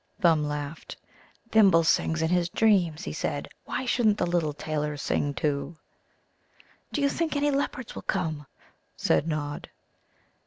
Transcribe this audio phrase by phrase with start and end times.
[0.19, 0.97] Thumb laughed.
[1.51, 3.49] "Thimble sings in his dreams," he said.
[3.65, 5.77] "Why shouldn't the little tailors sing, too?"
[6.91, 8.47] "Do you think any leopards will come?"
[8.97, 9.69] said Nod.